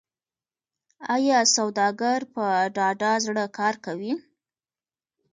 آیا 1.13 1.39
سوداګر 1.55 2.19
په 2.33 2.45
ډاډه 2.75 3.13
زړه 3.25 3.45
کار 3.57 3.75
کوي؟ 3.85 4.13